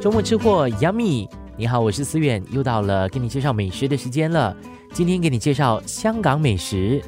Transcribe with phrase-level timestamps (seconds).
[0.00, 4.56] 周末吃货 Yummy，你好，我是思远，又到了给你介绍美食的时间了。
[4.92, 7.02] 今天给你介绍香港美食。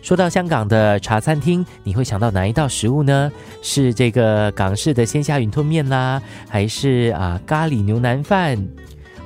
[0.00, 3.32] 说到香港的茶餐厅，你会想到哪一道食物呢？
[3.60, 8.56] 是这个港式的鲜虾云吞面啦，还是啊咖喱牛腩饭，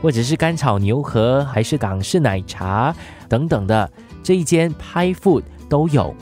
[0.01, 2.97] 或者是干炒牛河，还是港式奶茶
[3.29, 3.91] 等等的？
[4.23, 6.15] 这一间 Pie Food 都有。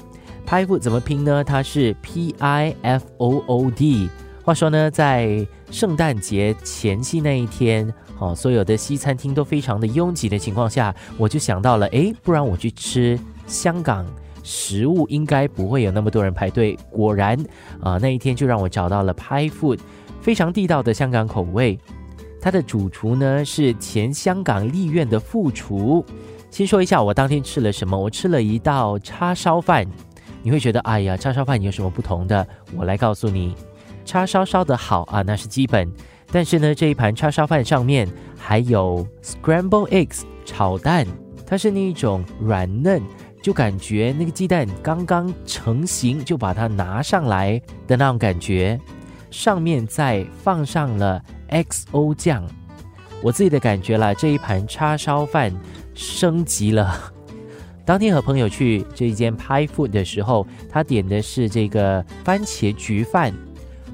[0.45, 1.45] Pie Food 怎么拼呢？
[1.45, 4.11] 它是 P I F O O D。
[4.45, 14.05] 话说呢，在圣诞节前夕那一天，哦，所有的西餐厅都非常的拥挤的情况下，我就想到了，哎，不然我去吃香港。
[14.43, 16.79] 食物应该不会有那么多人排队。
[16.91, 17.43] 果然，
[17.81, 19.79] 啊，那一天就让我找到了 Pie Food，
[20.21, 21.79] 非常地道的香港口味。
[22.39, 26.05] 它的主厨呢是前香港立院的副厨。
[26.51, 29.87] 先说一下我当天吃了什么，我吃了一道叉烧饭。
[30.43, 32.47] 你会觉得，哎呀，叉烧饭有什么不同的？
[32.77, 33.55] 我来告诉你，
[34.05, 35.91] 叉烧烧的好啊，那是基本。
[36.31, 41.07] 但是呢，这一盘叉烧饭上面还有 scramble eggs 炒蛋，
[41.47, 43.03] 它是那一种软嫩。
[43.43, 48.81] 就感觉那个鸡蛋刚刚成型，就把它拿上来的那种感觉，
[49.31, 52.43] 上面再放上了 XO 酱，
[53.23, 55.53] 我自己的感觉啦，这一盘叉烧饭
[55.93, 57.13] 升级了。
[57.85, 63.31] 当天和朋友去这一间 Pie Food 的时候，他点的是这个番茄焗饭，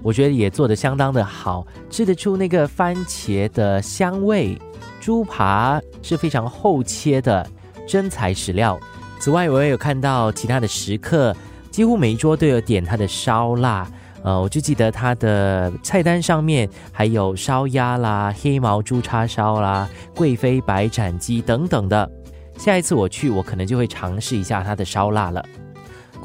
[0.02, 4.58] 我觉得也做的相当的好，吃得出那个番茄的香味。
[5.00, 7.46] 猪扒是非常厚切的
[7.88, 8.78] 真材实料。
[9.18, 11.34] 此外，我也有看到其他的食客，
[11.70, 13.86] 几乎每一桌都有点他的烧腊。
[14.22, 22.10] 呃，我就记得他的菜单上面还有烧鸭啦、黑毛猪叉烧啦、贵妃白斩鸡等等的。
[22.58, 25.42] 下一次我去，我可能就会尝试一下他的烧腊了。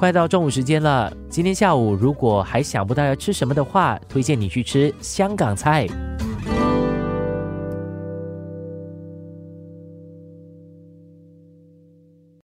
[0.05, 5.87] 快到中午时间了，今天下午如果还想不到要吃什么的话，推荐你去吃香港菜。